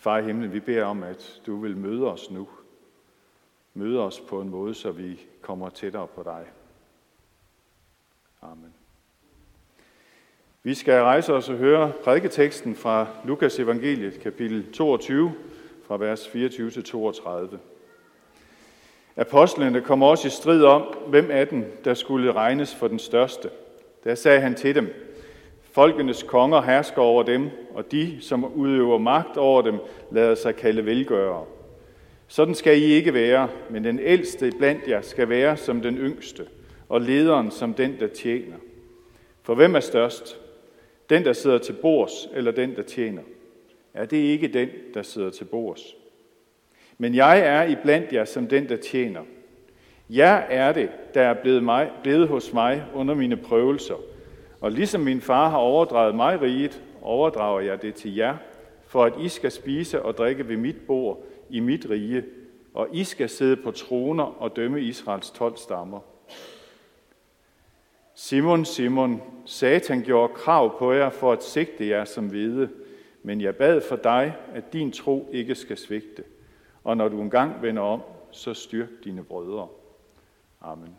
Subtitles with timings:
[0.00, 2.48] Far i himlen, vi beder om, at du vil møde os nu.
[3.74, 6.46] Møde os på en måde, så vi kommer tættere på dig.
[8.42, 8.74] Amen.
[10.62, 15.32] Vi skal rejse os og høre prædiketeksten fra Lukas evangeliet, kapitel 22,
[15.86, 17.58] fra vers 24 til 32.
[19.16, 23.50] Apostlene kom også i strid om, hvem af dem, der skulle regnes for den største.
[24.04, 24.88] Der sagde han til dem,
[25.72, 29.78] Folkenes konger hersker over dem, og de, som udøver magt over dem,
[30.10, 31.44] lader sig kalde velgørere.
[32.28, 36.46] Sådan skal I ikke være, men den ældste blandt jer skal være som den yngste,
[36.88, 38.56] og lederen som den, der tjener.
[39.42, 40.40] For hvem er størst?
[41.10, 43.22] Den, der sidder til bords, eller den, der tjener?
[43.94, 45.82] Er det ikke den, der sidder til bords?
[46.98, 49.22] Men jeg er i blandt jer som den, der tjener.
[50.10, 53.94] Jeg er det, der er blevet, mig, blevet hos mig under mine prøvelser–
[54.60, 58.36] og ligesom min far har overdraget mig riget, overdrager jeg det til jer,
[58.86, 62.24] for at I skal spise og drikke ved mit bord i mit rige,
[62.74, 66.00] og I skal sidde på troner og dømme Israels tolv stammer.
[68.14, 72.68] Simon, Simon, Satan gjorde krav på jer for at sigte jer som hvide,
[73.22, 76.24] men jeg bad for dig, at din tro ikke skal svigte.
[76.84, 79.68] Og når du engang vender om, så styrk dine brødre.
[80.60, 80.96] Amen.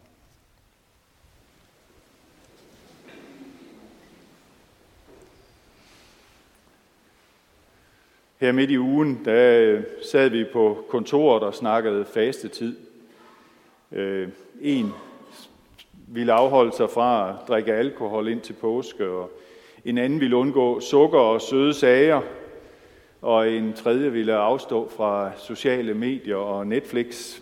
[8.42, 12.78] Her midt i ugen, der øh, sad vi på kontoret og snakkede fastetid.
[13.92, 14.28] Øh,
[14.62, 14.92] en
[16.08, 19.32] ville afholde sig fra at drikke alkohol ind til påske, og
[19.86, 22.22] en anden ville undgå sukker og søde sager,
[23.22, 27.40] og en tredje ville afstå fra sociale medier og Netflix.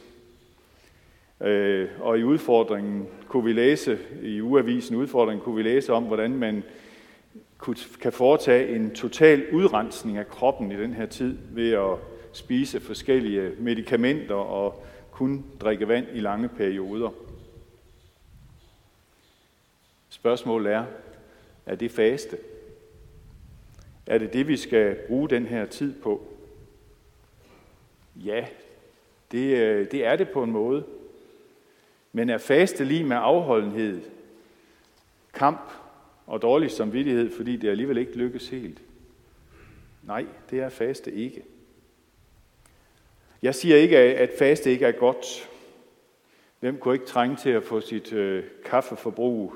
[1.42, 6.32] Øh, og i udfordringen kunne vi læse, i uavisen udfordringen kunne vi læse om, hvordan
[6.32, 6.64] man
[8.02, 11.98] kan foretage en total udrensning af kroppen i den her tid ved at
[12.34, 17.10] spise forskellige medicamenter og kun drikke vand i lange perioder.
[20.10, 20.86] Spørgsmålet er,
[21.66, 22.38] er det faste?
[24.08, 26.28] Er det det, vi skal bruge den her tid på?
[28.16, 28.46] Ja,
[29.32, 30.84] det, øh, det er det på en måde.
[32.14, 34.02] Men er faste lige med afholdenhed,
[35.34, 35.72] kamp
[36.30, 38.82] og dårlig samvittighed, fordi det alligevel ikke lykkes helt.
[40.04, 41.44] Nej, det er faste ikke.
[43.42, 45.50] Jeg siger ikke, at faste ikke er godt.
[46.60, 49.56] Hvem kunne ikke trænge til at få sit øh, kaffeforbrug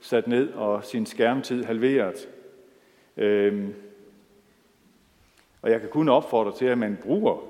[0.00, 2.28] sat ned og sin skærmtid halveret?
[3.16, 3.74] Øhm,
[5.62, 7.42] og jeg kan kun opfordre til, at man bruger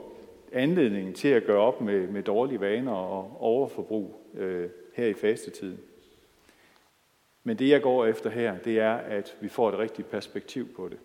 [0.52, 5.80] anledningen til at gøre op med, med dårlige vaner og overforbrug øh, her i fastetiden.
[7.48, 10.88] Men det, jeg går efter her, det er, at vi får et rigtigt perspektiv på
[10.88, 10.98] det.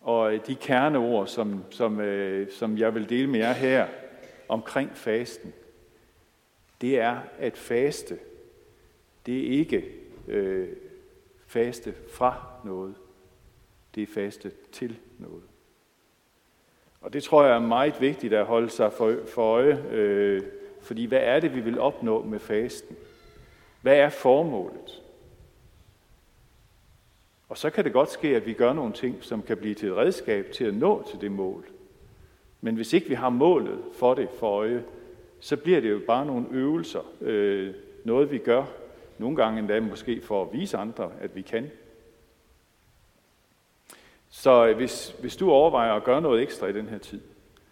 [0.00, 3.86] Og øh, de kerneord, som, som, øh, som jeg vil dele med jer her
[4.48, 5.52] omkring fasten,
[6.80, 8.18] det er at faste.
[9.26, 9.84] Det er ikke
[10.28, 10.68] øh,
[11.46, 12.94] faste fra noget.
[13.94, 15.42] Det er faste til noget.
[17.00, 20.42] Og det tror jeg er meget vigtigt at holde sig for, for øje, øh,
[20.80, 22.96] fordi hvad er det, vi vil opnå med fasten?
[23.86, 25.02] Hvad er formålet?
[27.48, 29.88] Og så kan det godt ske, at vi gør nogle ting, som kan blive til
[29.88, 31.66] et redskab til at nå til det mål.
[32.60, 34.84] Men hvis ikke vi har målet for det for øje,
[35.40, 37.00] så bliver det jo bare nogle øvelser.
[37.20, 37.74] Øh,
[38.04, 38.64] noget vi gør,
[39.18, 41.70] nogle gange endda måske for at vise andre, at vi kan.
[44.28, 47.20] Så øh, hvis, hvis du overvejer at gøre noget ekstra i den her tid,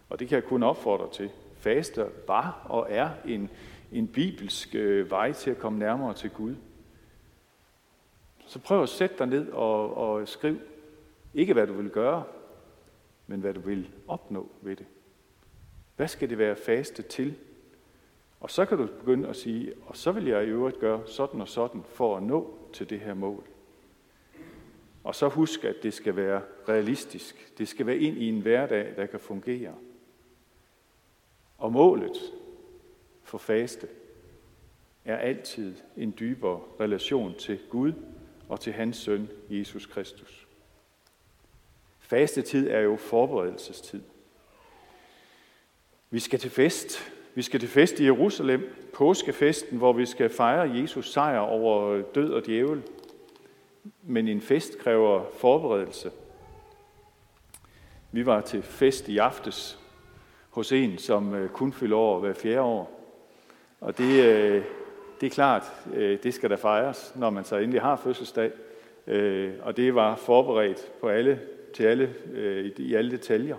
[0.08, 3.50] og det kan jeg kun opfordre til, faste var og er en,
[3.92, 6.54] en bibelsk øh, vej til at komme nærmere til Gud.
[8.46, 10.58] Så prøv at sætte dig ned og, og skriv,
[11.34, 12.24] ikke hvad du vil gøre,
[13.26, 14.86] men hvad du vil opnå ved det.
[15.96, 17.34] Hvad skal det være faste til?
[18.40, 21.40] Og så kan du begynde at sige, og så vil jeg i øvrigt gøre sådan
[21.40, 23.44] og sådan for at nå til det her mål.
[25.04, 27.58] Og så husk, at det skal være realistisk.
[27.58, 29.74] Det skal være ind i en hverdag, der kan fungere.
[31.58, 32.16] Og målet,
[33.34, 33.88] for faste
[35.04, 37.92] er altid en dybere relation til Gud
[38.48, 40.46] og til hans søn, Jesus Kristus.
[41.98, 44.02] Fastetid er jo forberedelsestid.
[46.10, 47.12] Vi skal til fest.
[47.34, 52.32] Vi skal til fest i Jerusalem, påskefesten, hvor vi skal fejre Jesus sejr over død
[52.32, 52.82] og djævel.
[54.02, 56.10] Men en fest kræver forberedelse.
[58.12, 59.78] Vi var til fest i aftes
[60.50, 63.03] hos en, som øh, kun fylder over hver fjerde år.
[63.84, 64.64] Og det, øh,
[65.20, 68.50] det er klart, øh, det skal der fejres, når man så endelig har fødselsdag.
[69.06, 71.40] Øh, og det var forberedt på alle
[71.74, 73.56] til alle, øh, i alle detaljer.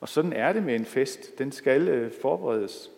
[0.00, 1.38] Og sådan er det med en fest.
[1.38, 2.90] Den skal øh, forberedes.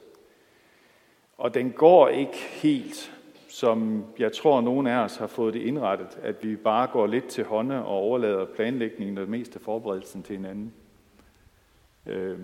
[1.38, 3.12] Og den går ikke helt,
[3.48, 7.26] som jeg tror, nogen af os har fået det indrettet, at vi bare går lidt
[7.26, 10.72] til hånde og overlader planlægningen og det meste forberedelsen til hinanden.
[12.06, 12.38] Øh,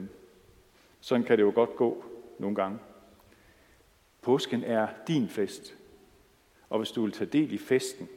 [1.01, 2.05] sådan kan det jo godt gå
[2.39, 2.79] nogle gange.
[4.29, 5.75] Påsken er din fest.
[6.71, 8.09] Og hvis du vil tage del i festen,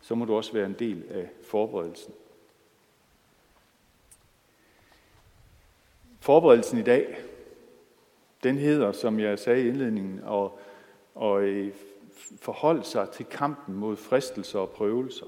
[0.00, 2.14] så må du også være en del af forberedelsen.
[6.20, 7.16] Forberedelsen i dag,
[8.42, 10.50] den hedder, som jeg sagde i indledningen, at,
[11.22, 11.72] at øh,
[12.40, 15.26] forholde sig til kampen mod fristelser og prøvelser.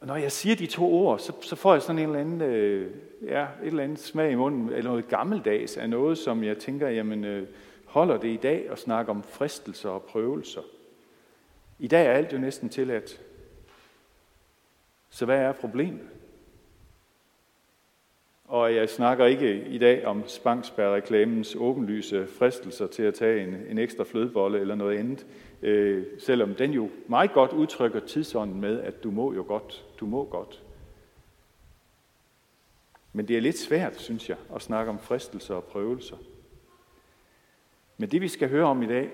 [0.00, 2.40] Og når jeg siger de to ord, så, så får jeg sådan en eller anden,
[2.40, 2.90] øh,
[3.22, 6.88] ja, et eller andet smag i munden, eller noget gammeldags af noget, som jeg tænker,
[6.88, 7.48] jamen, øh,
[7.90, 10.62] holder det i dag at snakke om fristelser og prøvelser?
[11.78, 13.20] I dag er alt jo næsten tilladt.
[15.10, 16.08] Så hvad er problemet?
[18.44, 23.78] Og jeg snakker ikke i dag om Spangsberg-reklamens åbenlyse fristelser til at tage en, en
[23.78, 25.26] ekstra flødebolle eller noget andet,
[25.62, 30.06] øh, selvom den jo meget godt udtrykker tidsånden med, at du må jo godt, du
[30.06, 30.62] må godt.
[33.12, 36.16] Men det er lidt svært, synes jeg, at snakke om fristelser og prøvelser.
[38.00, 39.10] Men det vi skal høre om i dag,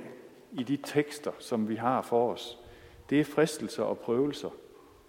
[0.53, 2.59] i de tekster, som vi har for os,
[3.11, 4.49] det er fristelser og prøvelser,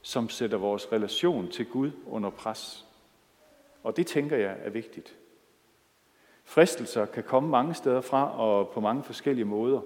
[0.02, 2.86] som sætter vores relation til Gud under pres.
[3.84, 5.16] Og det tænker jeg er vigtigt.
[6.44, 9.82] Fristelser kan komme mange steder fra og på mange forskellige måder.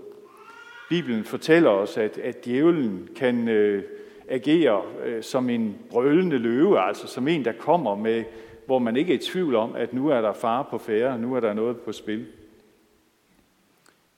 [0.90, 3.84] Bibelen fortæller os, at, at djævlen kan øh,
[4.28, 8.24] agere øh, som en brølende løve, altså som en, der kommer med,
[8.66, 11.36] hvor man ikke er i tvivl om, at nu er der fare på færre, nu
[11.36, 12.28] er der noget på spil.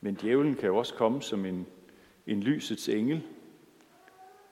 [0.03, 1.67] Men djævlen kan jo også komme som en,
[2.27, 3.23] en lysets engel,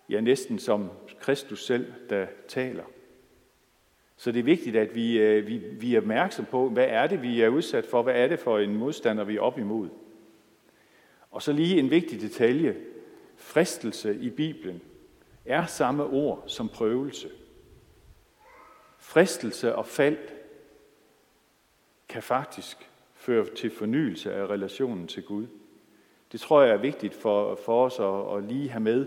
[0.10, 0.90] ja næsten som
[1.20, 2.84] Kristus selv, der taler.
[4.18, 7.22] Så det er vigtigt, at vi, øh, vi, vi er opmærksom på, hvad er det,
[7.22, 9.90] vi er udsat for, hvad er det for en modstander, vi er op imod.
[11.32, 12.76] Og så lige en vigtig detalje.
[13.36, 14.82] Fristelse i Bibelen
[15.46, 17.30] er samme ord som prøvelse.
[18.98, 20.18] Fristelse og fald
[22.10, 22.91] kan faktisk
[23.22, 25.48] fører til fornyelse af relationen til Gud.
[26.32, 29.06] Det tror jeg er vigtigt for, for os at, at lige have med,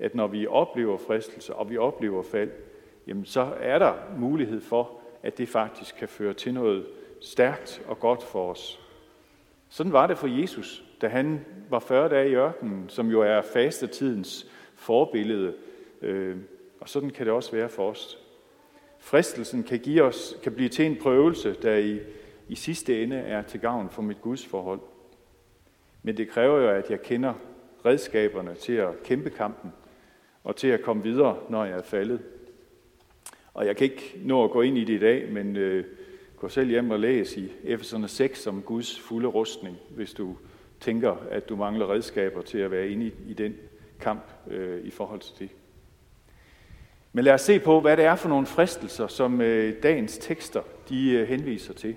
[0.00, 2.50] at når vi oplever fristelse og vi oplever fald,
[3.06, 6.86] jamen så er der mulighed for, at det faktisk kan føre til noget
[7.20, 8.80] stærkt og godt for os.
[9.68, 13.42] Sådan var det for Jesus, da han var 40 dage i ørkenen, som jo er
[13.42, 15.54] fastetidens forbillede.
[16.02, 16.36] Øh,
[16.80, 18.18] og sådan kan det også være for os.
[18.98, 22.00] Fristelsen kan, give os, kan blive til en prøvelse, der i,
[22.52, 24.80] i sidste ende er til gavn for mit Guds forhold.
[26.02, 27.34] Men det kræver jo, at jeg kender
[27.86, 29.72] redskaberne til at kæmpe kampen
[30.44, 32.20] og til at komme videre, når jeg er faldet.
[33.54, 35.84] Og jeg kan ikke nå at gå ind i det i dag, men øh,
[36.36, 40.36] gå selv hjem og læs i Efeserne 6 om Guds fulde rustning, hvis du
[40.80, 43.54] tænker, at du mangler redskaber til at være inde i, i den
[44.00, 45.48] kamp øh, i forhold til det.
[47.12, 50.62] Men lad os se på, hvad det er for nogle fristelser, som øh, dagens tekster
[50.88, 51.96] de øh, henviser til.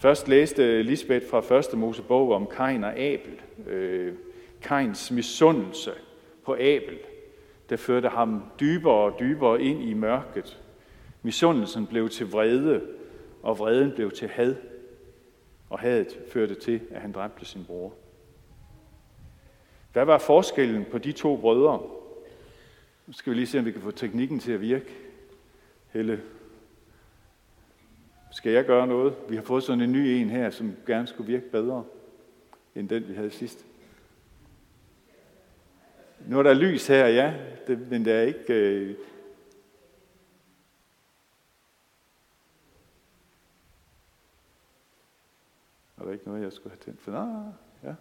[0.00, 3.40] Først læste Lisbeth fra første Mosebog om Kain og Abel.
[3.66, 4.14] Øh,
[4.62, 5.92] Kains misundelse
[6.44, 6.98] på Abel,
[7.70, 10.62] der førte ham dybere og dybere ind i mørket.
[11.22, 12.82] Misundelsen blev til vrede,
[13.42, 14.54] og vreden blev til had,
[15.70, 17.92] og hadet førte til, at han dræbte sin bror.
[19.92, 21.82] Hvad var forskellen på de to brødre?
[23.06, 24.94] Nu skal vi lige se, om vi kan få teknikken til at virke.
[25.92, 26.20] Helle,
[28.38, 29.16] skal jeg gøre noget?
[29.28, 31.84] Vi har fået sådan en ny en her, som gerne skulle virke bedre,
[32.74, 33.66] end den vi havde sidst.
[36.26, 37.34] Nu er der lys her, ja,
[37.66, 38.54] det, men der er ikke...
[38.54, 38.96] Øh...
[45.96, 47.10] Er der ikke noget, jeg skulle have tændt for?
[47.10, 47.52] Nej
[47.84, 47.94] ja.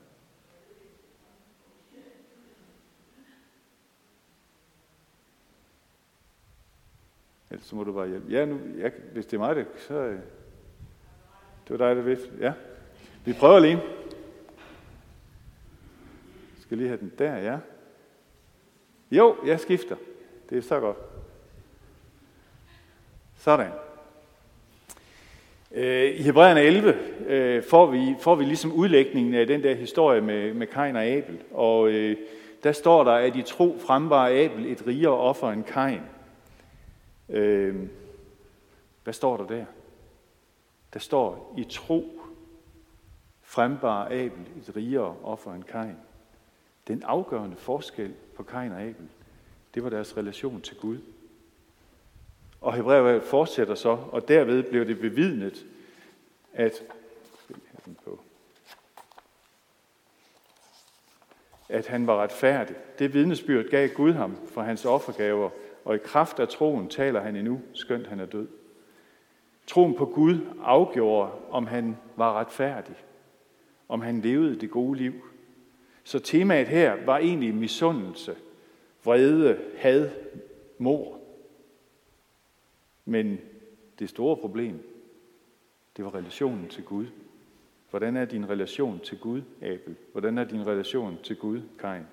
[7.51, 8.31] Ellers må du bare hjælpe.
[8.31, 9.93] Ja, nu, jeg, hvis det er mig, det, så...
[9.93, 10.19] Øh,
[11.67, 12.29] det var dig, der vidste.
[12.39, 12.53] Ja.
[13.25, 13.79] Vi prøver lige.
[16.55, 17.57] Jeg skal lige have den der, ja.
[19.11, 19.95] Jo, jeg skifter.
[20.49, 20.97] Det er så godt.
[23.37, 23.71] Sådan.
[25.71, 30.21] Øh, I Hebræerne 11 øh, får vi, får vi ligesom udlægningen af den der historie
[30.21, 31.39] med, med Kain og Abel.
[31.51, 32.17] Og øh,
[32.63, 36.01] der står der, at i tro frembar Abel et rigere offer end Kain.
[37.29, 37.89] Øhm,
[39.03, 39.65] hvad står der der?
[40.93, 42.21] Der står, i tro
[43.41, 45.97] frembar Abel et rigere offer end Kain.
[46.87, 49.07] Den afgørende forskel på Kain og Abel,
[49.73, 50.97] det var deres relation til Gud.
[52.61, 55.65] Og Hebræerbrevet fortsætter så, og derved blev det bevidnet,
[56.53, 56.83] at,
[61.69, 62.75] at han var retfærdig.
[62.99, 65.49] Det vidnesbyrd gav Gud ham for hans offergaver,
[65.87, 68.47] og i kraft af troen taler han endnu, skønt han er død.
[69.67, 72.95] Troen på Gud afgjorde, om han var retfærdig,
[73.89, 75.13] om han levede det gode liv.
[76.03, 78.35] Så temaet her var egentlig misundelse,
[79.03, 80.09] vrede, had,
[80.77, 81.19] mor.
[83.05, 83.39] Men
[83.99, 84.79] det store problem,
[85.97, 87.05] det var relationen til Gud.
[87.89, 89.95] Hvordan er din relation til Gud, Abel?
[90.11, 92.03] Hvordan er din relation til Gud, Kain?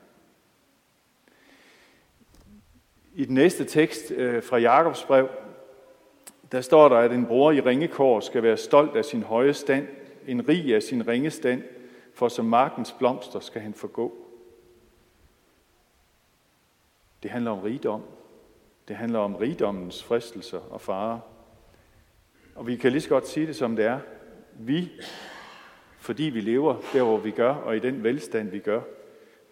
[3.14, 5.28] I den næste tekst øh, fra Jakobs brev,
[6.52, 9.88] der står der, at en bror i ringekår skal være stolt af sin høje stand,
[10.26, 11.62] en rig af sin ringe stand,
[12.14, 14.14] for som markens blomster skal han forgå.
[17.23, 18.02] Det handler om rigdom.
[18.88, 21.18] Det handler om rigdommens fristelser og farer.
[22.54, 24.00] Og vi kan lige så godt sige det, som det er.
[24.52, 24.90] Vi,
[25.99, 28.80] fordi vi lever der, hvor vi gør, og i den velstand, vi gør,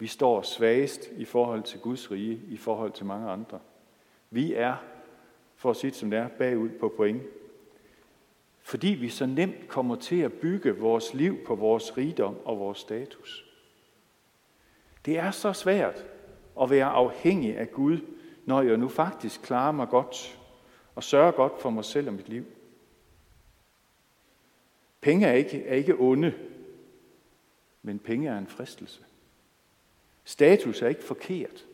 [0.03, 3.61] vi står svagest i forhold til Guds rige, i forhold til mange andre.
[4.31, 4.77] Vi er,
[5.57, 7.23] for at sige det som det er, bagud på point.
[8.61, 12.79] Fordi vi så nemt kommer til at bygge vores liv på vores rigdom og vores
[12.79, 13.45] status.
[15.05, 16.05] Det er så svært
[16.61, 17.99] at være afhængig af Gud,
[18.45, 20.41] når jeg nu faktisk klarer mig godt
[20.95, 22.45] og sørger godt for mig selv og mit liv.
[25.01, 26.35] Penge er ikke, er ikke onde,
[27.83, 29.03] men penge er en fristelse.
[30.25, 31.67] Status er ikke forkert,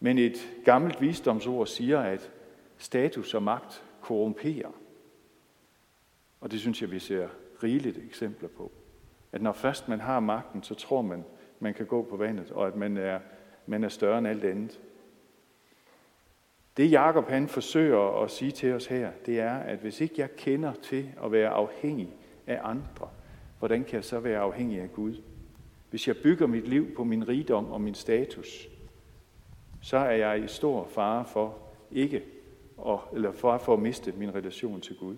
[0.00, 2.30] men et gammelt visdomsord siger, at
[2.78, 4.72] status og magt korrumperer.
[6.40, 7.28] Og det synes jeg, vi ser
[7.62, 8.72] rigeligt eksempler på.
[9.32, 11.24] At når først man har magten, så tror man,
[11.60, 13.20] man kan gå på vandet, og at man er,
[13.66, 14.80] man er større end alt andet.
[16.76, 20.36] Det Jakob han forsøger at sige til os her, det er, at hvis ikke jeg
[20.36, 23.08] kender til at være afhængig af andre,
[23.58, 25.22] hvordan kan jeg så være afhængig af Gud?
[25.90, 28.68] Hvis jeg bygger mit liv på min rigdom og min status,
[29.82, 31.58] så er jeg i stor fare for
[31.92, 32.24] ikke
[32.86, 35.16] at, eller fare for at miste min relation til Gud.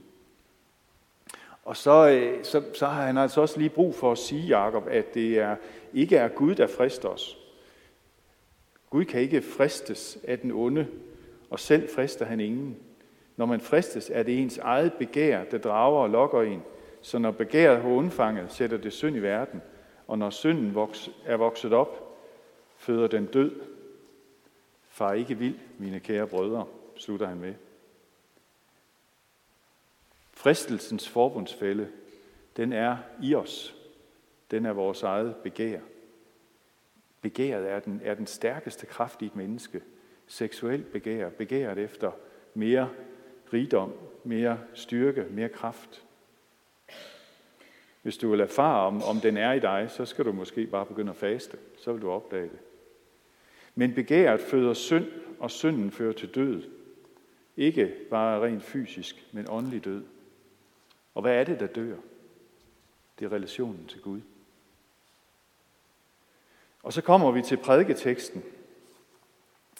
[1.64, 4.86] Og så, øh, så, så har han altså også lige brug for at sige, Jakob,
[4.90, 5.56] at det er,
[5.94, 7.38] ikke er Gud, der frister os.
[8.90, 10.86] Gud kan ikke fristes af den onde,
[11.50, 12.76] og selv frister han ingen.
[13.36, 16.62] Når man fristes, er det ens eget begær, der drager og lokker en.
[17.00, 19.62] Så når begæret har undfanget, sætter det synd i verden.
[20.11, 20.76] Og når synden
[21.25, 22.19] er vokset op,
[22.76, 23.61] føder den død.
[24.88, 27.55] Far ikke vild, mine kære brødre, slutter han med.
[30.33, 31.90] Fristelsens forbundsfælde,
[32.57, 33.76] den er i os.
[34.50, 35.81] Den er vores eget begær.
[37.21, 39.83] Begæret er den, er den stærkeste kraft i et menneske.
[40.26, 42.12] Seksuelt begær, begæret efter
[42.55, 42.90] mere
[43.52, 43.93] rigdom,
[44.25, 46.05] mere styrke, mere kraft.
[48.02, 50.87] Hvis du vil erfare, om, om den er i dig, så skal du måske bare
[50.87, 51.57] begynde at faste.
[51.78, 52.59] Så vil du opdage det.
[53.75, 55.07] Men begæret føder synd,
[55.38, 56.62] og synden fører til død.
[57.57, 60.02] Ikke bare rent fysisk, men åndelig død.
[61.14, 61.97] Og hvad er det, der dør?
[63.19, 64.21] Det er relationen til Gud.
[66.83, 68.42] Og så kommer vi til prædiketeksten.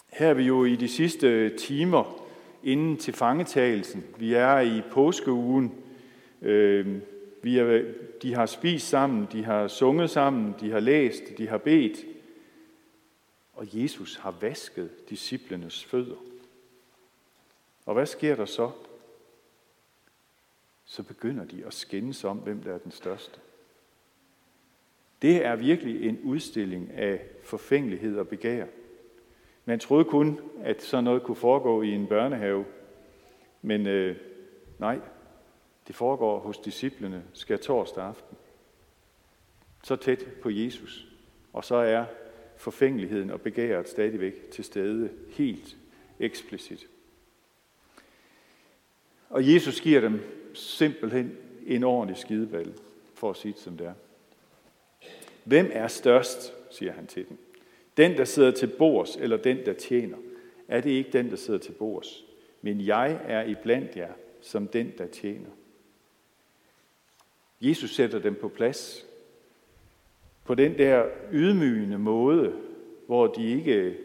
[0.07, 2.27] Her er vi jo i de sidste timer
[2.63, 4.03] inden til fangetagelsen.
[4.17, 5.75] Vi er i påskeugen.
[6.41, 7.01] Øhm,
[7.41, 11.57] vi er, de har spist sammen, de har sunget sammen, de har læst, de har
[11.57, 12.05] bedt.
[13.53, 16.15] Og Jesus har vasket disciplenes fødder.
[17.85, 18.71] Og hvad sker der så?
[20.85, 23.39] Så begynder de at skændes om, hvem der er den største.
[25.21, 28.65] Det er virkelig en udstilling af forfængelighed og begær.
[29.65, 32.65] Man troede kun, at sådan noget kunne foregå i en børnehave.
[33.61, 34.15] Men øh,
[34.79, 34.99] nej,
[35.91, 38.37] det foregår hos disciplene skal torsdag aften.
[39.83, 41.07] Så tæt på Jesus.
[41.53, 42.05] Og så er
[42.57, 45.77] forfængeligheden og begæret stadigvæk til stede helt
[46.19, 46.87] eksplicit.
[49.29, 50.21] Og Jesus giver dem
[50.53, 52.73] simpelthen en ordentlig skideball,
[53.13, 53.93] for at sige det som det er.
[55.43, 57.37] Hvem er størst, siger han til dem.
[57.97, 60.17] Den, der sidder til bords, eller den, der tjener.
[60.67, 62.23] Er det ikke den, der sidder til bords?
[62.61, 65.49] Men jeg er i blandt jer, som den, der tjener.
[67.61, 69.05] Jesus sætter dem på plads
[70.43, 72.55] på den der ydmygende måde,
[73.07, 73.97] hvor de ikke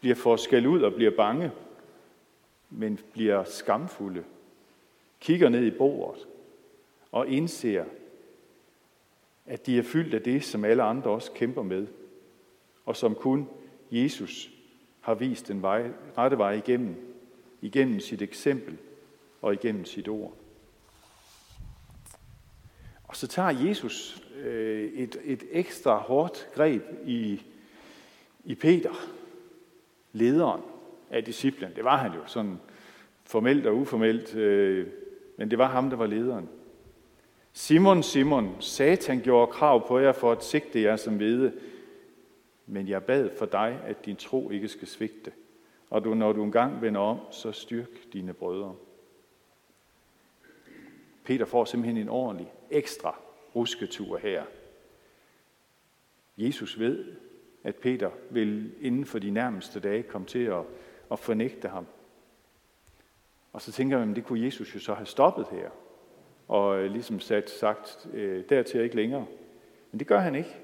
[0.00, 1.50] bliver forskel ud og bliver bange,
[2.70, 4.24] men bliver skamfulde,
[5.20, 6.26] kigger ned i bordet
[7.12, 7.84] og indser,
[9.46, 11.86] at de er fyldt af det, som alle andre også kæmper med,
[12.86, 13.48] og som kun
[13.90, 14.50] Jesus
[15.00, 17.14] har vist den vej, rette vej igennem
[17.60, 18.78] igennem sit eksempel
[19.42, 20.34] og igennem sit ord.
[23.14, 27.42] Og så tager Jesus øh, et, et ekstra hårdt greb i,
[28.44, 28.90] i Peter,
[30.12, 30.60] lederen
[31.10, 31.72] af disciplen.
[31.76, 32.60] Det var han jo sådan
[33.24, 34.86] formelt og uformelt, øh,
[35.36, 36.48] men det var ham, der var lederen.
[37.52, 41.52] Simon, Simon, Satan gjorde krav på jer for at sigte jer som vide,
[42.66, 45.32] men jeg bad for dig, at din tro ikke skal svigte.
[45.90, 48.74] Og du, når du engang vender om, så styrk dine brødre.
[51.24, 53.18] Peter får simpelthen en ordentlig ekstra
[53.56, 54.44] rusketur her.
[56.38, 57.04] Jesus ved,
[57.64, 60.62] at Peter vil inden for de nærmeste dage komme til at,
[61.12, 61.86] at fornægte ham.
[63.52, 65.70] Og så tænker man, at det kunne Jesus jo så have stoppet her,
[66.48, 69.26] og øh, ligesom sat, sagt, øh, dertil ikke længere.
[69.90, 70.56] Men det gør han ikke.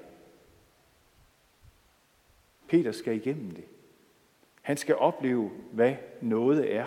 [2.67, 3.63] Peter skal igennem det.
[4.61, 6.85] Han skal opleve, hvad noget er.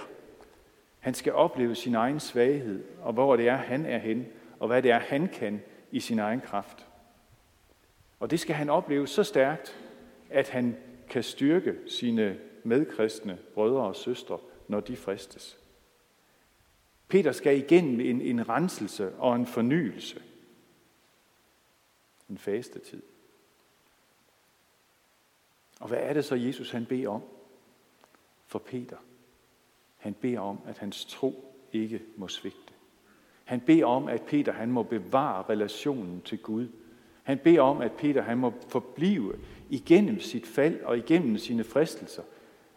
[1.01, 4.27] Han skal opleve sin egen svaghed, og hvor det er, han er hen,
[4.65, 6.87] og hvad det er, han kan i sin egen kraft.
[8.21, 9.79] Og det skal han opleve så stærkt,
[10.31, 10.77] at han
[11.11, 15.59] kan styrke sine medkristne brødre og søstre, når de fristes.
[17.09, 20.23] Peter skal igennem en, en renselse og en fornyelse.
[22.31, 23.03] En fastetid.
[25.81, 27.23] Og hvad er det så, Jesus han beder om
[28.47, 28.99] for Peter?
[29.97, 32.74] Han beder om, at hans tro ikke må svigte.
[33.45, 36.69] Han beder om, at Peter han må bevare relationen til Gud.
[37.23, 39.35] Han beder om, at Peter han må forblive
[39.71, 42.23] igennem sit fald og igennem sine fristelser.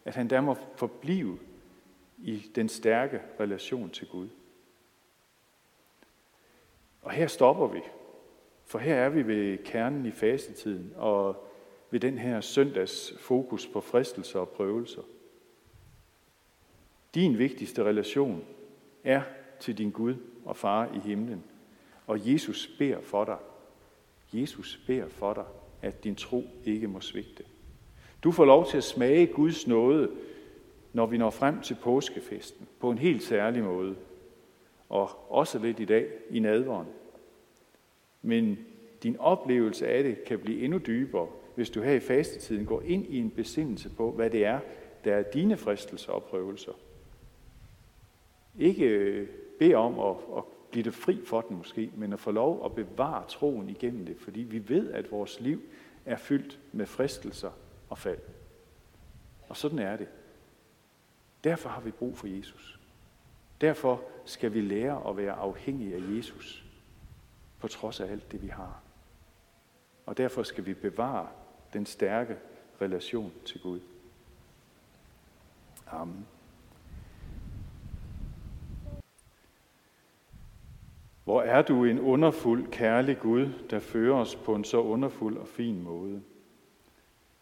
[0.05, 1.39] At han der må forblive
[2.17, 4.27] i den stærke relation til Gud.
[7.01, 7.81] Og her stopper vi,
[8.65, 11.47] for her er vi ved kernen i fastetiden og
[11.91, 15.01] ved den her søndags fokus på fristelser og prøvelser.
[17.15, 18.45] Din vigtigste relation
[19.03, 19.21] er
[19.59, 20.15] til din Gud
[20.47, 21.43] og far i himlen.
[22.07, 23.37] Og Jesus beder for dig.
[24.33, 25.45] Jesus beder for dig,
[25.81, 27.43] at din tro ikke må svigte.
[28.23, 30.11] Du får lov til at smage Guds nåde,
[30.93, 33.95] når vi når frem til påskefesten, på en helt særlig måde.
[34.89, 36.87] Og også lidt i dag i nadvåren.
[38.21, 38.57] Men
[39.03, 43.05] din oplevelse af det kan blive endnu dybere, hvis du her i fastetiden går ind
[43.05, 44.59] i en besindelse på, hvad det er,
[45.03, 46.71] der er dine fristelser og prøvelser.
[48.59, 49.27] Ikke øh,
[49.59, 52.75] bede om at, at blive det fri for den måske, men at få lov at
[52.75, 55.61] bevare troen igennem det, fordi vi ved, at vores liv
[56.05, 57.51] er fyldt med fristelser
[57.89, 58.19] og fald.
[59.49, 60.07] Og sådan er det.
[61.43, 62.79] Derfor har vi brug for Jesus.
[63.61, 66.65] Derfor skal vi lære at være afhængige af Jesus,
[67.59, 68.81] på trods af alt det, vi har.
[70.05, 71.27] Og derfor skal vi bevare
[71.73, 72.37] den stærke
[72.81, 73.79] relation til Gud.
[75.87, 76.27] Amen.
[81.27, 85.47] Hvor er du en underfuld, kærlig Gud, der fører os på en så underfuld og
[85.47, 86.21] fin måde.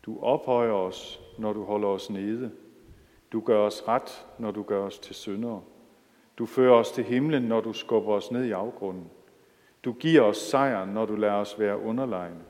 [0.05, 2.51] Du ophøjer os, når du holder os nede.
[3.31, 5.61] Du gør os ret, når du gør os til syndere.
[6.37, 9.09] Du fører os til himlen, når du skubber os ned i afgrunden.
[9.83, 12.41] Du giver os sejr, når du lader os være underlegne.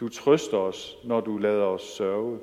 [0.00, 2.38] Du trøster os, når du lader os sørge.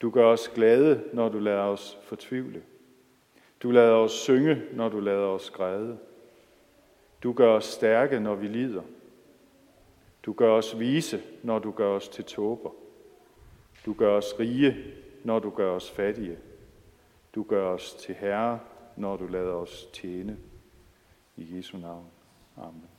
[0.00, 2.62] Du gør os glade, når du lader os fortvivle.
[3.62, 5.98] Du lader os synge, når du lader os græde.
[7.26, 8.82] Du gør os stærke, når vi lider.
[10.22, 12.70] Du gør os vise, når du gør os til tåber.
[13.86, 14.76] Du gør os rige,
[15.24, 16.38] når du gør os fattige.
[17.34, 18.60] Du gør os til herre,
[18.96, 20.38] når du lader os tjene.
[21.36, 22.06] I Jesu navn.
[22.56, 22.95] Amen.